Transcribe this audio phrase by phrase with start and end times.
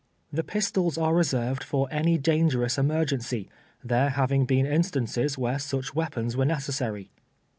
[0.33, 3.47] The pistols are reserved for any dan jrerous emertroncv,
[3.83, 7.11] there havinf!: been instances when such weapons were necessary.